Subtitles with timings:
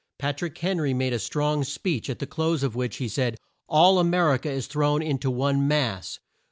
[0.17, 3.37] Pat rick Hen ry made a strong speech at the close of which he said,
[3.69, 6.17] "All A mer i ca is thrown in to one mass.